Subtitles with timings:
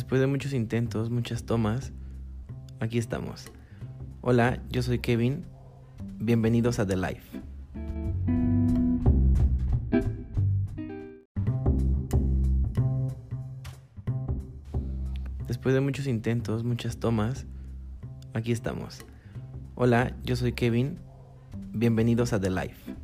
[0.00, 1.92] Después de muchos intentos, muchas tomas,
[2.80, 3.52] aquí estamos.
[4.22, 5.44] Hola, yo soy Kevin.
[6.18, 7.42] Bienvenidos a The Life.
[15.46, 17.44] Después de muchos intentos, muchas tomas,
[18.32, 19.04] aquí estamos.
[19.74, 20.98] Hola, yo soy Kevin.
[21.74, 22.99] Bienvenidos a The Life.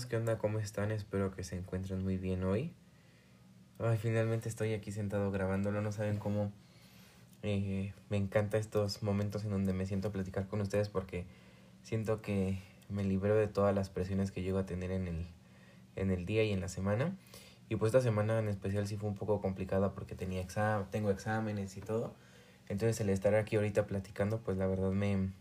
[0.00, 0.38] ¿Qué onda?
[0.38, 0.90] ¿Cómo están?
[0.90, 2.72] Espero que se encuentren muy bien hoy.
[3.78, 5.82] Ay, finalmente estoy aquí sentado grabándolo.
[5.82, 6.50] No saben cómo
[7.42, 11.26] eh, me encanta estos momentos en donde me siento a platicar con ustedes porque
[11.82, 15.26] siento que me libero de todas las presiones que llego a tener en el,
[15.96, 17.14] en el día y en la semana.
[17.68, 20.42] Y pues esta semana en especial sí fue un poco complicada porque tenía
[20.90, 22.14] tengo exámenes y todo.
[22.70, 25.32] Entonces el estar aquí ahorita platicando pues la verdad me,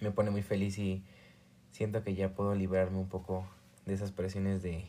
[0.00, 1.04] me pone muy feliz y
[1.74, 3.44] siento que ya puedo liberarme un poco
[3.84, 4.84] de esas presiones de,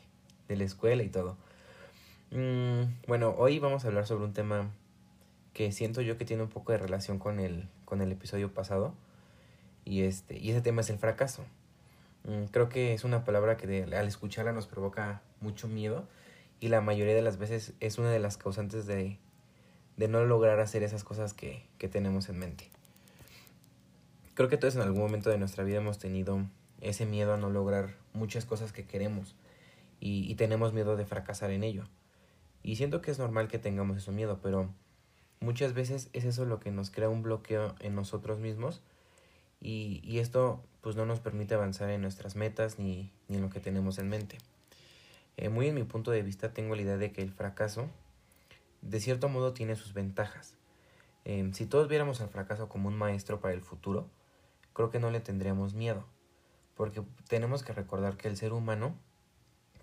[0.48, 1.36] de la escuela y todo.
[2.30, 4.70] Mm, bueno, hoy vamos a hablar sobre un tema
[5.54, 8.94] que siento yo que tiene un poco de relación con el, con el episodio pasado.
[9.84, 11.44] Y, este, y ese tema es el fracaso.
[12.24, 16.08] Mm, creo que es una palabra que al escucharla nos provoca mucho miedo
[16.60, 19.18] y la mayoría de las veces es una de las causantes de,
[19.98, 22.70] de no lograr hacer esas cosas que, que tenemos en mente.
[24.36, 26.46] Creo que todos en algún momento de nuestra vida hemos tenido
[26.86, 29.36] ese miedo a no lograr muchas cosas que queremos
[30.00, 31.86] y, tenemos miedo de fracasar en ello.
[32.62, 34.70] Y siento que es normal que tengamos ese miedo, pero
[35.40, 38.82] muchas veces es eso lo que nos crea un bloqueo en nosotros mismos
[39.60, 43.60] y, esto pues no nos permite avanzar en nuestras metas ni, ni en lo que
[43.60, 44.38] tenemos en mente.
[45.38, 47.88] Eh, muy en mi punto de vista tengo la idea de que el fracaso
[48.84, 50.54] de cierto modo tiene sus ventajas.
[51.24, 54.08] Eh, si todos viéramos al fracaso como un maestro para el futuro,
[54.74, 56.06] creo que no le tendríamos miedo
[56.76, 58.96] porque tenemos que recordar que el ser humano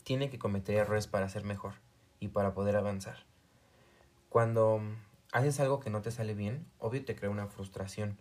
[0.05, 1.75] tiene que cometer errores para ser mejor
[2.21, 3.25] y para poder avanzar.
[4.29, 4.81] Cuando
[5.33, 8.19] haces algo que no te sale bien, obvio te crea una frustración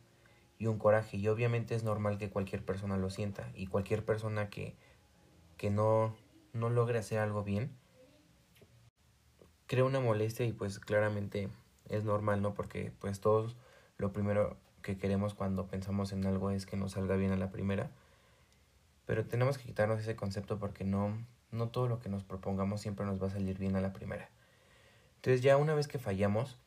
[0.57, 4.49] y un coraje y obviamente es normal que cualquier persona lo sienta y cualquier persona
[4.49, 4.75] que,
[5.57, 6.15] que no,
[6.53, 7.75] no logre hacer algo bien
[9.71, 11.47] crea una molestia y pues claramente
[11.87, 12.53] es normal, ¿no?
[12.53, 13.55] Porque pues todos
[13.97, 17.51] lo primero que queremos cuando pensamos en algo es que nos salga bien a la
[17.51, 17.89] primera
[19.06, 21.17] pero tenemos que quitarnos ese concepto porque no,
[21.51, 24.29] no todo lo que nos propongamos siempre nos va a salir bien a la primera.
[25.17, 26.57] Entonces ya una vez que fallamos,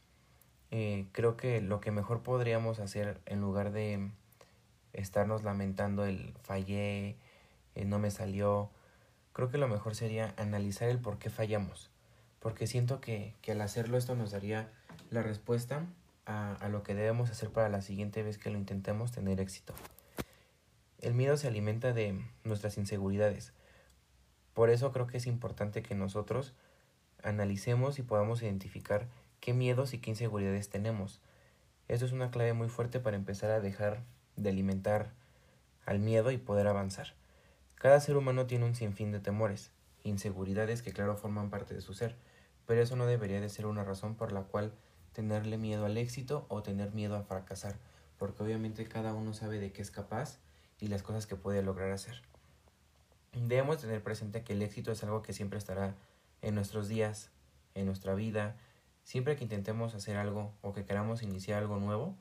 [0.70, 4.10] eh, creo que lo que mejor podríamos hacer en lugar de
[4.92, 7.16] estarnos lamentando el fallé,
[7.74, 8.70] eh, no me salió,
[9.32, 11.90] creo que lo mejor sería analizar el por qué fallamos.
[12.40, 14.70] Porque siento que, que al hacerlo esto nos daría
[15.10, 15.86] la respuesta
[16.26, 19.74] a, a lo que debemos hacer para la siguiente vez que lo intentemos tener éxito.
[21.04, 23.52] El miedo se alimenta de nuestras inseguridades.
[24.54, 26.54] Por eso creo que es importante que nosotros
[27.22, 29.06] analicemos y podamos identificar
[29.38, 31.20] qué miedos y qué inseguridades tenemos.
[31.88, 34.02] Eso es una clave muy fuerte para empezar a dejar
[34.36, 35.10] de alimentar
[35.84, 37.12] al miedo y poder avanzar.
[37.74, 39.72] Cada ser humano tiene un sinfín de temores,
[40.04, 42.16] inseguridades que claro forman parte de su ser,
[42.64, 44.72] pero eso no debería de ser una razón por la cual
[45.12, 47.76] tenerle miedo al éxito o tener miedo a fracasar,
[48.18, 50.38] porque obviamente cada uno sabe de qué es capaz
[50.80, 52.22] y las cosas que puede lograr hacer.
[53.32, 55.94] Debemos tener presente que el éxito es algo que siempre estará
[56.42, 57.30] en nuestros días,
[57.74, 58.56] en nuestra vida,
[59.02, 62.16] siempre que intentemos hacer algo o que queramos iniciar algo nuevo,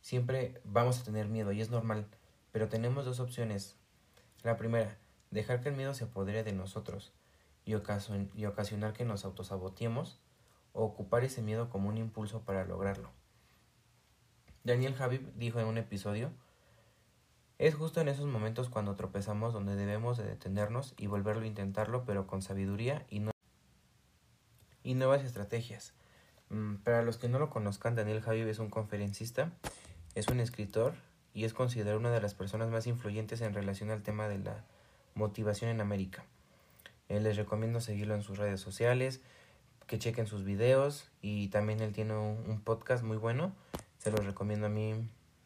[0.00, 2.06] siempre vamos a tener miedo y es normal,
[2.52, 3.76] pero tenemos dos opciones.
[4.42, 4.98] La primera,
[5.30, 7.12] dejar que el miedo se apodere de nosotros
[7.64, 10.20] y, y ocasionar que nos autosaboteemos
[10.72, 13.10] o ocupar ese miedo como un impulso para lograrlo.
[14.64, 16.30] Daniel Javib dijo en un episodio
[17.60, 22.04] es justo en esos momentos cuando tropezamos donde debemos de detenernos y volverlo a intentarlo,
[22.06, 23.22] pero con sabiduría y,
[24.82, 25.92] y nuevas estrategias.
[26.48, 29.52] Mm, para los que no lo conozcan, Daniel Javier es un conferencista,
[30.14, 30.94] es un escritor
[31.34, 34.64] y es considerado una de las personas más influyentes en relación al tema de la
[35.14, 36.24] motivación en América.
[37.10, 39.20] Les recomiendo seguirlo en sus redes sociales,
[39.86, 43.52] que chequen sus videos y también él tiene un podcast muy bueno.
[43.98, 44.94] Se los recomiendo a mí,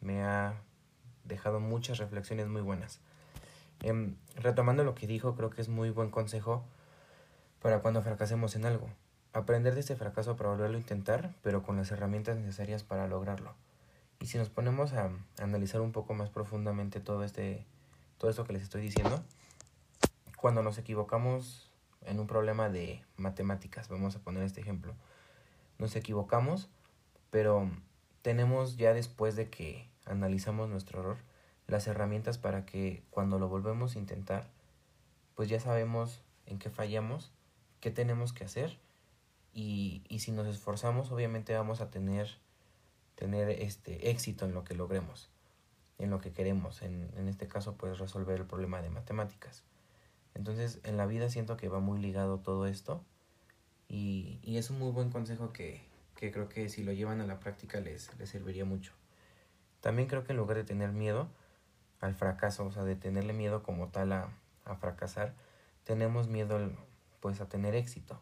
[0.00, 0.55] me ha
[1.24, 3.00] dejado muchas reflexiones muy buenas.
[3.82, 6.64] Em, retomando lo que dijo, creo que es muy buen consejo
[7.60, 8.88] para cuando fracasemos en algo.
[9.32, 13.54] Aprender de este fracaso para volverlo a intentar, pero con las herramientas necesarias para lograrlo.
[14.20, 17.66] Y si nos ponemos a, analizar un poco más profundamente todo este
[18.18, 19.22] todo esto que les estoy diciendo,
[20.38, 21.70] cuando nos equivocamos
[22.06, 24.94] en un problema de matemáticas, vamos a poner este ejemplo.
[25.78, 26.68] Nos equivocamos,
[27.30, 27.70] pero
[28.22, 31.18] tenemos ya después de que analizamos nuestro error,
[31.66, 34.50] las herramientas para que cuando lo volvemos a intentar,
[35.34, 37.32] pues ya sabemos en qué fallamos,
[37.80, 38.78] qué tenemos que hacer
[39.52, 42.28] y, y si nos esforzamos obviamente vamos a tener,
[43.14, 45.30] tener este éxito en lo que logremos,
[45.98, 49.64] en lo que queremos, en, en este caso pues resolver el problema de matemáticas.
[50.34, 53.04] Entonces en la vida siento que va muy ligado todo esto
[53.88, 55.82] y, y es un muy buen consejo que,
[56.16, 58.92] que creo que si lo llevan a la práctica les, les serviría mucho.
[59.84, 61.28] También creo que en lugar de tener miedo
[62.00, 64.31] al fracaso, o sea, de tenerle miedo como tal a,
[64.64, 65.34] a fracasar,
[65.84, 66.58] tenemos miedo
[67.20, 68.19] pues a tener éxito.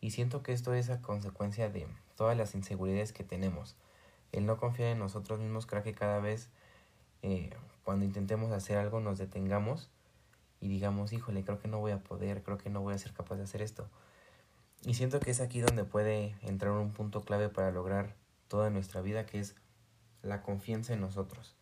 [0.00, 3.76] Y siento que esto es a consecuencia de todas las inseguridades que tenemos.
[4.32, 6.48] El no confiar en nosotros mismos creo que cada vez
[7.22, 7.50] eh,
[7.84, 9.92] cuando intentemos hacer algo nos detengamos
[10.58, 13.12] y digamos, híjole, creo que no voy a poder, creo que no voy a ser
[13.12, 13.88] capaz de hacer esto.
[14.82, 18.16] Y siento que es aquí donde puede entrar un punto clave para lograr
[18.48, 19.54] toda nuestra vida, que es
[20.22, 21.56] la confianza en nosotros.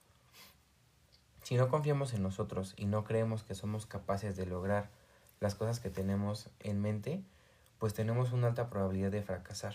[1.43, 4.91] Si no confiamos en nosotros y no creemos que somos capaces de lograr
[5.41, 7.23] las cosas que tenemos en mente,
[7.79, 9.75] pues tenemos una alta probabilidad de fracasar.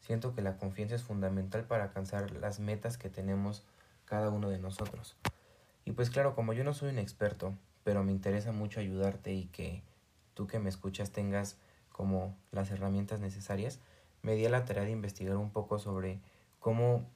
[0.00, 3.64] Siento que la confianza es fundamental para alcanzar las metas que tenemos
[4.04, 5.16] cada uno de nosotros.
[5.84, 7.54] Y pues claro, como yo no soy un experto,
[7.84, 9.82] pero me interesa mucho ayudarte y que
[10.34, 11.56] tú que me escuchas tengas
[11.90, 13.80] como las herramientas necesarias,
[14.22, 16.20] me di a la tarea de investigar un poco sobre
[16.58, 17.08] cómo,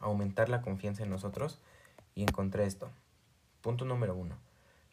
[0.00, 1.58] aumentar la confianza en nosotros
[2.14, 2.90] y encontré esto.
[3.60, 4.36] Punto número uno.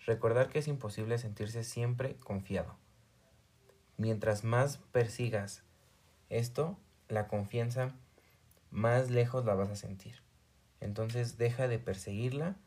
[0.06, 2.76] Recordar que es imposible sentirse siempre confiado.
[3.98, 5.64] Mientras más persigas
[6.30, 7.94] esto, la confianza
[8.72, 10.22] más lejos la vas a sentir.
[10.82, 12.58] Entonces deja de perseguirla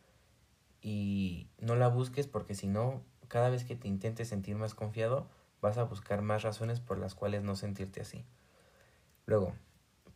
[0.80, 5.28] y no la busques porque si no, cada vez que te intentes sentir más confiado,
[5.60, 8.24] vas a buscar más razones por las cuales no sentirte así.
[9.26, 9.54] Luego,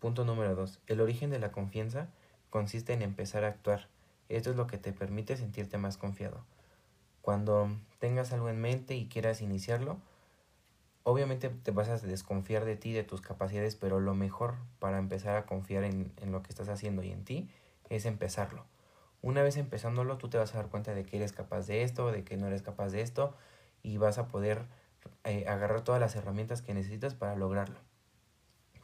[0.01, 0.81] punto número dos.
[0.87, 2.09] El origen de la confianza
[2.49, 3.89] consiste en empezar a actuar.
[4.29, 6.45] Esto es lo que te permite sentirte más confiado.
[7.23, 7.69] Cuando
[7.99, 9.99] tengas algo en mente y quieras iniciarlo,
[11.03, 15.37] obviamente te vas a desconfiar de ti, de tus capacidades, pero lo mejor para empezar
[15.37, 17.51] a confiar en, en, lo que estás haciendo y en ti
[17.91, 18.65] es empezarlo.
[19.23, 22.11] Una vez empezándolo, tú te vas a dar cuenta de que eres capaz de esto,
[22.11, 23.35] de que no eres capaz de esto,
[23.83, 24.65] y vas a poder
[25.25, 27.90] eh, agarrar todas las herramientas que necesitas para lograrlo.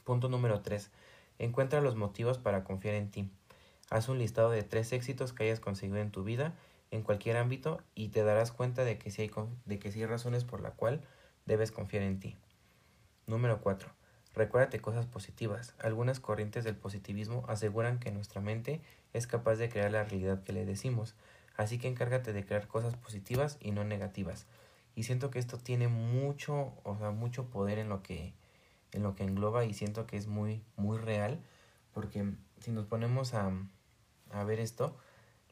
[0.06, 0.92] Punto número 3.
[1.40, 3.28] Encuentra los motivos para confiar en ti.
[3.90, 6.54] Haz un listado de tres éxitos que hayas conseguido en tu vida
[6.92, 9.32] en cualquier ámbito y te darás cuenta de que sí hay,
[9.64, 11.00] de que hay razones por la cual
[11.44, 12.36] debes confiar en ti.
[13.26, 13.90] Número 4.
[14.32, 15.74] Recuérdate cosas positivas.
[15.80, 18.80] Algunas corrientes del positivismo aseguran que nuestra mente
[19.12, 21.16] es capaz de crear la realidad que le decimos,
[21.56, 24.46] así que encárgate de crear cosas positivas y no negativas.
[24.94, 28.34] Y siento que esto tiene mucho, o sea, mucho poder en lo que
[28.92, 31.40] en lo que engloba y siento que es muy muy real,
[31.92, 33.52] porque si nos ponemos a
[34.30, 34.96] a ver esto,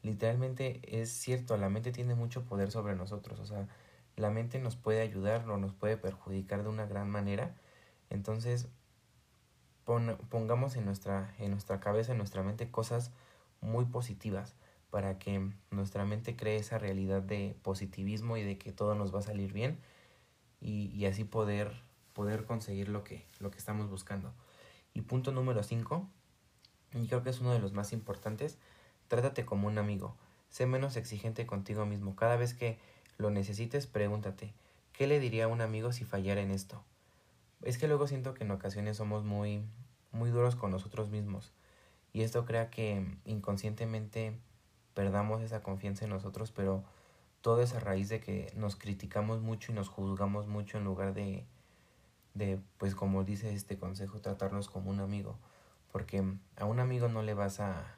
[0.01, 3.67] literalmente es cierto, la mente tiene mucho poder sobre nosotros, o sea,
[4.15, 7.55] la mente nos puede ayudar o nos puede perjudicar de una gran manera.
[8.09, 8.69] Entonces,
[9.83, 13.11] pon, pongamos en nuestra, en nuestra cabeza, en nuestra mente cosas
[13.61, 14.55] muy positivas
[14.89, 19.19] para que nuestra mente cree esa realidad de positivismo y de que todo nos va
[19.19, 19.79] a salir bien
[20.61, 21.73] y, y así poder,
[22.15, 24.33] poder conseguir lo que, lo que estamos buscando.
[24.95, 26.09] Y punto número 5,
[26.95, 28.57] y creo que es uno de los más importantes,
[29.07, 30.15] Trátate como un amigo.
[30.49, 32.15] Sé menos exigente contigo mismo.
[32.15, 32.79] Cada vez que
[33.17, 34.53] lo necesites, pregúntate,
[34.93, 36.83] ¿qué le diría a un amigo si fallara en esto?
[37.61, 39.63] Es que luego siento que en ocasiones somos muy,
[40.11, 41.51] muy duros con nosotros mismos.
[42.13, 44.37] Y esto crea que inconscientemente
[44.93, 46.83] perdamos esa confianza en nosotros, pero
[47.41, 51.13] todo es a raíz de que nos criticamos mucho y nos juzgamos mucho en lugar
[51.13, 51.45] de,
[52.35, 55.39] de, pues como dice este consejo, tratarnos como un amigo.
[55.91, 56.23] Porque
[56.57, 57.97] a un amigo no le vas a,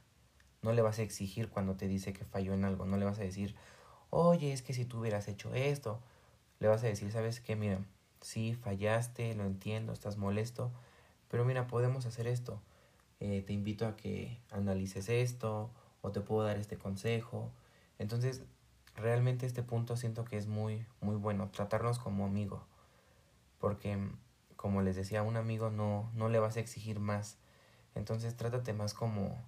[0.61, 2.85] no le vas a exigir cuando te dice que falló en algo.
[2.85, 3.55] No le vas a decir,
[4.09, 5.99] oye, es que si tú hubieras hecho esto.
[6.59, 7.55] Le vas a decir, ¿sabes qué?
[7.55, 7.81] Mira,
[8.21, 10.71] sí, fallaste, lo entiendo, estás molesto.
[11.29, 12.61] Pero mira, podemos hacer esto.
[13.19, 17.51] Eh, te invito a que analices esto o te puedo dar este consejo.
[17.99, 18.43] Entonces,
[18.95, 22.63] realmente este punto siento que es muy, muy bueno, tratarnos como amigo.
[23.59, 23.97] Porque,
[24.57, 27.37] como les decía, a un amigo no, no le vas a exigir más.
[27.95, 29.41] Entonces, trátate más como,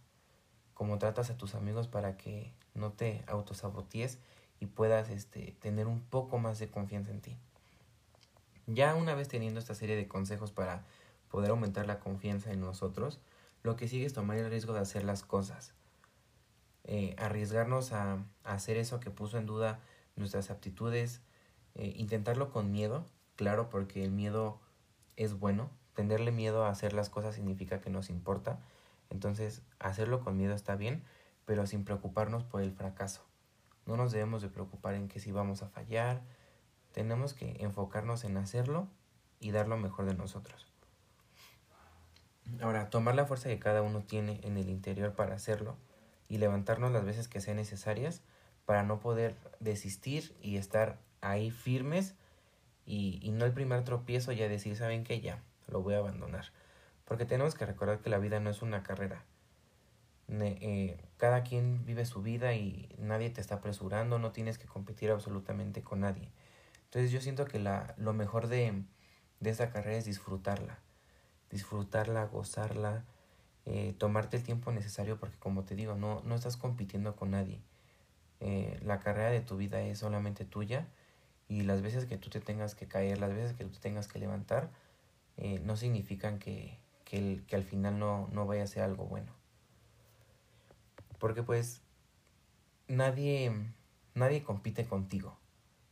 [0.74, 4.20] cómo tratas a tus amigos para que no te autosabotees
[4.60, 7.38] y puedas este, tener un poco más de confianza en ti.
[8.68, 10.86] Ya una vez teniendo esta serie de consejos para
[11.30, 13.20] poder aumentar la confianza en nosotros,
[13.64, 15.74] lo que sigue es tomar el riesgo de hacer las cosas.
[16.84, 18.14] Eh, arriesgarnos a,
[18.44, 19.80] a, hacer eso que puso en duda
[20.16, 21.22] nuestras aptitudes,
[21.76, 24.60] eh, intentarlo con miedo, claro, porque el miedo
[25.20, 25.70] es bueno.
[25.94, 28.60] Tenerle miedo a hacer las cosas significa que nos importa,
[29.10, 31.04] entonces, hacerlo con miedo está bien,
[31.46, 33.22] pero sin preocuparnos por el fracaso.
[33.86, 36.22] No nos debemos de preocupar en que si vamos a fallar,
[36.94, 38.88] tenemos que enfocarnos en hacerlo
[39.40, 40.68] y dar lo mejor de nosotros.
[42.62, 45.78] Ahora, tomar la fuerza que cada uno tiene en el interior para hacerlo
[46.28, 48.22] y levantarnos las veces que sean necesarias
[48.66, 52.16] para no poder desistir y estar ahí firmes
[52.90, 55.22] y, no el primer tropiezo ya decir, ¿saben qué?
[55.22, 56.46] Ya, lo voy a abandonar.
[57.06, 59.24] Porque tenemos que recordar que la vida no es una carrera.
[60.28, 65.12] Eh, cada quien vive su vida y nadie te está apresurando, no tienes que competir
[65.12, 66.30] absolutamente con nadie.
[66.86, 68.84] Entonces yo siento que la, lo mejor de,
[69.40, 70.80] de esta carrera es disfrutarla,
[71.52, 73.06] disfrutarla, gozarla,
[73.66, 77.62] eh, tomarte el tiempo necesario porque como te digo, no, no estás compitiendo con nadie.
[78.40, 80.88] Eh, la carrera de tu vida es solamente tuya
[81.50, 84.08] y las veces que tú te tengas que caer, las veces que tú te tengas
[84.08, 84.70] que levantar,
[85.64, 89.34] no significan que, que, que al final no, no vaya a ser algo bueno.
[91.18, 91.82] Porque pues
[92.88, 93.52] nadie,
[94.14, 95.38] nadie compite contigo.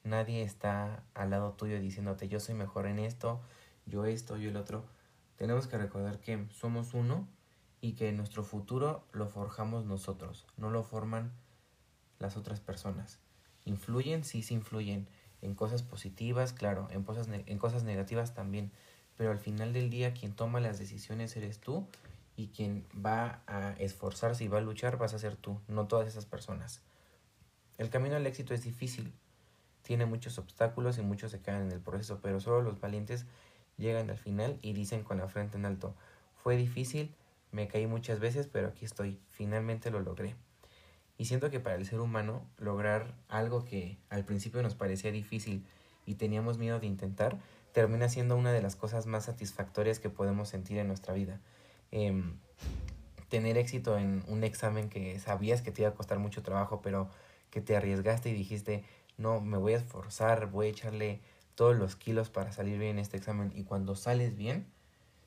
[0.04, 3.42] Nadie está al lado tuyo diciéndote yo soy mejor en esto,
[3.86, 4.86] yo esto, yo el otro.
[5.38, 7.28] Tenemos que recordar que somos uno
[7.82, 11.32] y que nuestro futuro lo forjamos nosotros, no lo forman
[12.20, 13.20] las otras personas.
[13.66, 15.08] Influyen, sí, sí influyen
[15.48, 18.72] en cosas positivas, claro, en cosas, en cosas negativas también,
[19.16, 21.88] pero al final del día quien toma las decisiones eres tú
[22.36, 26.08] y quien va a esforzarse y va a luchar vas a ser tú, no todas
[26.08, 26.82] esas personas.
[27.78, 29.14] El camino al éxito es difícil,
[29.82, 33.26] tiene muchos obstáculos y muchos se caen en el proceso, pero solo los valientes
[33.78, 35.96] llegan al final y dicen con la frente en alto,
[36.36, 37.16] fue difícil,
[37.52, 40.36] me caí muchas veces, pero aquí estoy, finalmente lo logré.
[41.18, 45.66] Y siento que para el ser humano lograr algo que al principio nos parecía difícil
[46.06, 47.40] y teníamos miedo de intentar,
[47.74, 51.40] termina siendo una de las cosas más satisfactorias que podemos sentir en nuestra vida.
[51.92, 52.38] Em,
[53.30, 57.10] tener éxito en un examen que sabías que te iba a costar mucho trabajo, pero
[57.50, 58.84] que te arriesgaste y dijiste,
[59.18, 61.22] no, me voy a esforzar, voy a echarle
[61.56, 63.52] todos los kilos para salir bien en este examen.
[63.56, 64.68] Y cuando sales bien,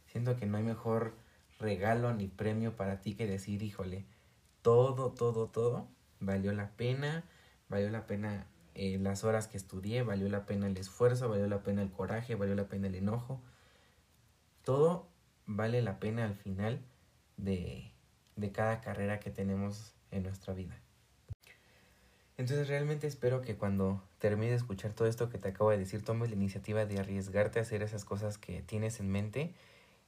[0.07, 1.15] siento que no hay mejor
[1.59, 4.05] regalo ni premio para ti que decir, híjole,
[4.63, 5.89] todo, todo, todo
[6.21, 7.25] valió la pena,
[7.69, 11.63] valió la pena eh, las horas que estudié, valió la pena el esfuerzo, valió la
[11.63, 13.41] pena el coraje, valió la pena el enojo.
[14.65, 15.09] Todo
[15.47, 16.81] vale la pena al final
[17.37, 17.91] de,
[18.37, 20.79] de cada carrera que tenemos en nuestra vida.
[22.37, 26.03] Entonces realmente espero que cuando termine de escuchar todo esto que te acabo de decir,
[26.03, 29.53] tomes la iniciativa de arriesgarte a hacer esas cosas que tienes en mente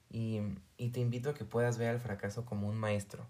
[0.09, 0.41] y,
[0.79, 3.27] y te invito a que puedas ver al fracaso como un maestro,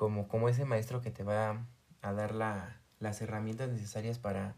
[0.00, 1.66] como, como ese maestro que te va
[2.00, 4.56] a dar la, las herramientas necesarias para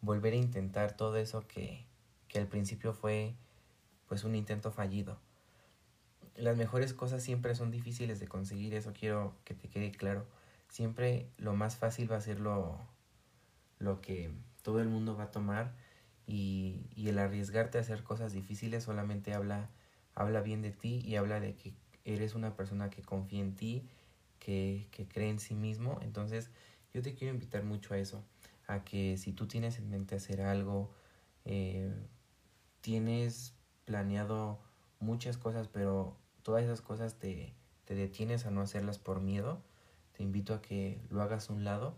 [0.00, 1.86] volver a intentar todo eso que,
[2.26, 3.36] que al principio fue
[4.08, 5.20] pues un intento fallido
[6.36, 10.26] las mejores cosas siempre son difíciles de conseguir, eso quiero que te quede claro.
[10.68, 12.80] Siempre lo más fácil va a ser lo,
[13.78, 15.76] lo que todo el mundo va a tomar
[16.26, 19.70] y, y el arriesgarte a hacer cosas difíciles solamente habla,
[20.14, 23.88] habla bien de ti y habla de que eres una persona que confía en ti,
[24.44, 25.98] que, que cree en sí mismo.
[26.02, 26.50] Entonces
[26.92, 28.22] yo te quiero invitar mucho a eso,
[28.66, 30.92] a que si tú tienes en mente hacer algo,
[31.46, 31.90] eh,
[32.82, 33.54] tienes
[33.86, 34.58] planeado
[35.00, 37.54] muchas cosas, pero todas esas cosas te,
[37.86, 39.62] te detienes a no hacerlas por miedo,
[40.12, 41.96] te invito a que lo hagas a un lado,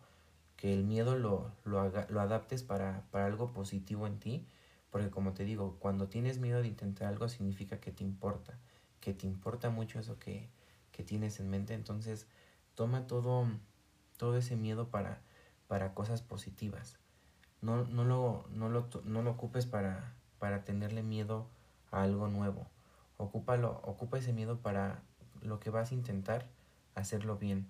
[0.57, 4.47] que el miedo lo, lo, lo adaptes para, para algo positivo en ti,
[4.91, 8.57] porque como te digo, cuando tienes miedo de intentar algo significa que te importa,
[9.01, 10.49] que te importa mucho eso que,
[10.97, 12.27] que tienes en mente, entonces
[12.75, 13.47] toma todo,
[14.17, 15.21] todo ese miedo para,
[15.69, 16.97] para cosas positivas.
[17.61, 21.49] No, no, lo, no, lo, no lo ocupes para, para tenerle miedo
[21.91, 22.67] a algo nuevo.
[23.19, 25.03] Ocúpalo, ocupa ese miedo para
[25.43, 26.49] lo que vas a intentar
[26.95, 27.69] hacerlo bien.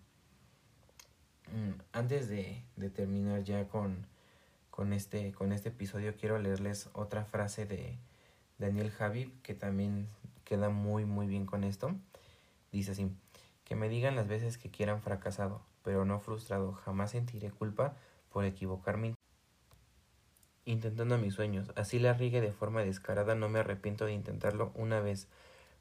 [1.53, 2.63] Mm, antes de,
[2.95, 4.07] terminar ya con,
[4.71, 7.99] con, este, con este episodio, quiero leerles otra frase de
[8.59, 10.07] Daniel Javib que también
[10.45, 11.95] queda muy muy bien con esto.
[12.73, 13.11] Dice así,
[13.65, 17.97] que me digan las veces que quieran fracasado, pero no frustrado, jamás sentiré culpa
[18.31, 19.15] por equivocarme
[20.67, 21.73] intentando mis sueños.
[21.77, 25.29] Así la rigue de forma descarada, no me arrepiento de intentarlo una vez.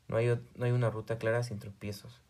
[0.08, 2.22] No hay, no hay una ruta clara sin tropiezos.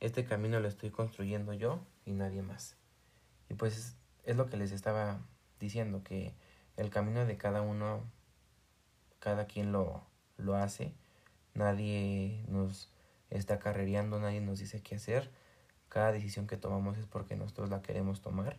[0.00, 2.76] Este camino lo estoy construyendo yo y nadie más.
[3.48, 5.20] Y pues es lo que les estaba
[5.60, 6.34] diciendo, que
[6.76, 8.02] el camino de cada uno,
[9.18, 10.02] cada quien lo,
[10.38, 10.92] lo hace.
[11.54, 12.91] Nadie nos
[13.36, 15.30] está carrereando, nadie nos dice qué hacer.
[15.88, 18.58] Cada decisión que tomamos es porque nosotros la queremos tomar.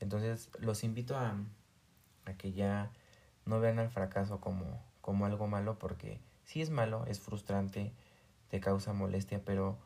[0.00, 1.36] Entonces los invito a,
[2.38, 2.90] que ya
[3.44, 7.92] no vean al fracaso como, como algo malo porque si es malo, es frustrante,
[8.48, 9.78] te causa molestia, pero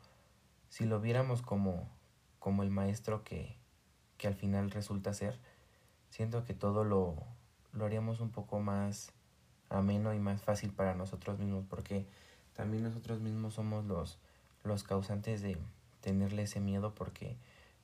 [0.67, 1.89] si lo viéramos como,
[2.39, 3.57] como el maestro que,
[4.17, 5.39] que al final resulta ser,
[6.09, 7.15] siento que todo lo,
[7.71, 9.11] lo haríamos un poco más
[9.69, 12.05] ameno y más fácil para nosotros mismos, porque
[12.59, 14.19] también nosotros mismos somos los,
[14.65, 15.57] los causantes de
[16.01, 17.37] tenerle ese miedo, porque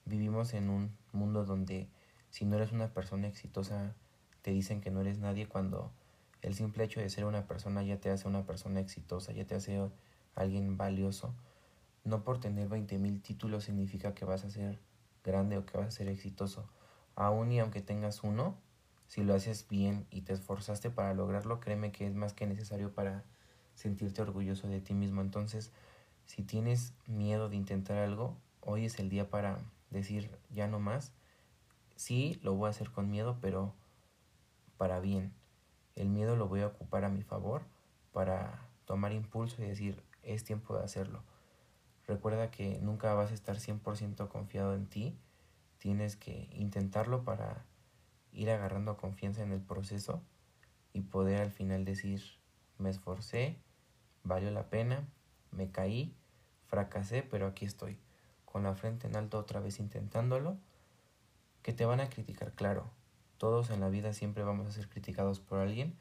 [0.04, 1.88] vivimos en un mundo donde
[2.30, 3.94] si no eres una persona exitosa,
[4.42, 5.94] te dicen que no eres nadie cuando
[6.42, 9.56] el simple hecho de ser una persona ya te hace una persona exitosa, ya te
[9.56, 9.80] hace
[10.36, 11.34] alguien valioso.
[12.04, 14.78] No por tener 20.000 títulos significa que vas a ser
[15.24, 16.68] grande o que vas a ser exitoso.
[17.16, 18.58] Aún y aunque tengas uno,
[19.08, 22.94] si lo haces bien y te esforzaste para lograrlo, créeme que es más que necesario
[22.94, 23.24] para
[23.76, 25.22] sentirte orgulloso de ti mismo.
[25.22, 25.72] Entonces,
[26.26, 29.60] si tienes miedo de intentar algo, hoy es el día para
[29.92, 31.14] decir ya no más.
[31.96, 33.74] Sí, lo voy a hacer con miedo, pero
[34.78, 35.34] para bien.
[35.96, 37.64] El miedo lo voy a ocupar a mi favor
[38.12, 41.24] para tomar impulso y decir, es tiempo de hacerlo.
[42.08, 45.18] Recuerda que nunca vas a estar 100% confiado en ti.
[45.80, 47.66] Tienes que intentarlo para
[48.32, 50.22] ir agarrando confianza en el proceso
[50.94, 52.22] y poder al final decir,
[52.78, 53.58] me esforcé,
[54.26, 55.08] valió la pena,
[55.52, 56.14] me caí,
[56.68, 57.98] fracasé, pero aquí estoy,
[58.44, 60.58] con la frente en alto otra vez intentándolo,
[61.62, 62.90] que te van a criticar, claro,
[63.38, 65.96] todos en la vida siempre vamos a ser criticados por alguien,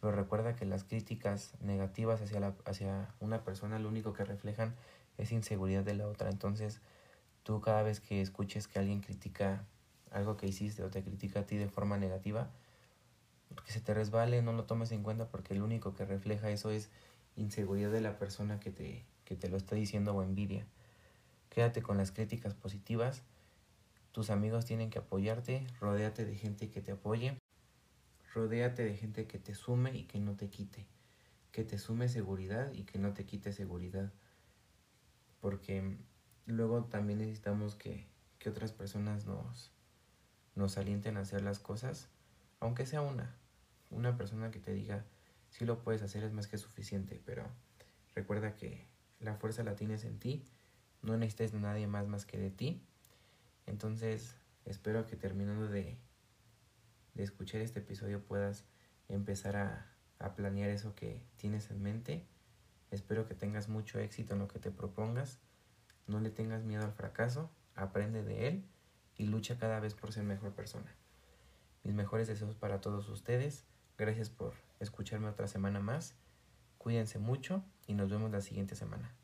[0.00, 4.74] pero recuerda que las críticas negativas hacia, la, hacia una persona lo único que reflejan
[5.16, 6.80] es inseguridad de la otra, entonces
[7.42, 9.64] tú cada vez que escuches que alguien critica
[10.10, 12.50] algo que hiciste o te critica a ti de forma negativa,
[13.64, 16.70] que se te resbale, no lo tomes en cuenta porque lo único que refleja eso
[16.70, 16.90] es
[17.36, 20.66] inseguridad de la persona que te, que te lo está diciendo o envidia.
[21.50, 23.22] Quédate con las críticas positivas.
[24.12, 27.38] Tus amigos tienen que apoyarte, rodéate de gente que te apoye,
[28.34, 30.86] rodéate de gente que te sume y que no te quite,
[31.52, 34.12] que te sume seguridad y que no te quite seguridad.
[35.40, 35.98] Porque
[36.46, 38.06] luego también necesitamos que,
[38.38, 39.70] que otras personas nos,
[40.54, 42.08] nos alienten a hacer las cosas,
[42.60, 43.36] aunque sea una,
[43.90, 45.04] una persona que te diga,
[45.56, 47.48] si lo puedes hacer es más que suficiente, pero
[48.14, 48.86] recuerda que
[49.20, 50.44] la fuerza la tienes en ti,
[51.00, 52.82] no necesitas de nadie más más que de ti.
[53.64, 55.96] Entonces, espero que terminando de,
[57.14, 58.66] de escuchar este episodio puedas
[59.08, 62.26] empezar a, a planear eso que tienes en mente.
[62.90, 65.38] Espero que tengas mucho éxito en lo que te propongas.
[66.06, 68.64] No le tengas miedo al fracaso, aprende de él
[69.16, 70.94] y lucha cada vez por ser mejor persona.
[71.82, 73.64] Mis mejores deseos para todos ustedes.
[73.98, 76.14] Gracias por escucharme otra semana más.
[76.76, 79.14] Cuídense mucho y nos vemos la siguiente semana.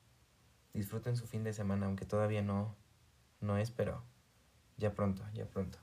[0.72, 2.74] Disfruten su fin de semana, aunque todavía no,
[3.40, 4.02] no es, pero
[4.78, 5.78] ya pronto, ya pronto.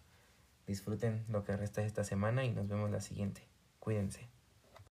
[0.66, 3.48] Disfruten lo que resta de esta semana y nos vemos la siguiente.
[3.80, 4.28] Cuídense.